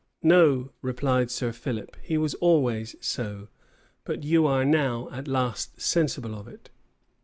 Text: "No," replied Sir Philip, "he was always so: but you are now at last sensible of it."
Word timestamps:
"No," 0.23 0.71
replied 0.81 1.29
Sir 1.29 1.51
Philip, 1.51 1.95
"he 2.01 2.17
was 2.17 2.33
always 2.33 2.95
so: 3.01 3.49
but 4.03 4.23
you 4.23 4.47
are 4.47 4.65
now 4.65 5.07
at 5.11 5.27
last 5.27 5.79
sensible 5.79 6.33
of 6.33 6.47
it." 6.47 6.71